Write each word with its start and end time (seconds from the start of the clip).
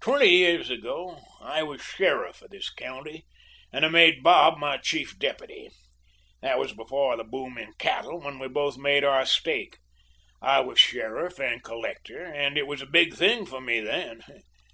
"Twenty 0.00 0.28
years 0.28 0.68
ago 0.68 1.18
I 1.40 1.62
was 1.62 1.80
sheriff 1.80 2.42
of 2.42 2.50
this 2.50 2.68
county, 2.68 3.24
and 3.72 3.86
I 3.86 3.88
made 3.88 4.22
Bob 4.22 4.58
my 4.58 4.76
chief 4.76 5.18
deputy. 5.18 5.70
That 6.42 6.58
was 6.58 6.74
before 6.74 7.16
the 7.16 7.24
boom 7.24 7.56
in 7.56 7.72
cattle 7.78 8.20
when 8.20 8.38
we 8.38 8.48
both 8.48 8.76
made 8.76 9.02
our 9.02 9.24
stake. 9.24 9.78
I 10.42 10.60
was 10.60 10.78
sheriff 10.78 11.40
and 11.40 11.64
collector, 11.64 12.22
and 12.22 12.58
it 12.58 12.66
was 12.66 12.82
a 12.82 12.86
big 12.86 13.14
thing 13.14 13.46
for 13.46 13.62
me 13.62 13.80
then. 13.80 14.20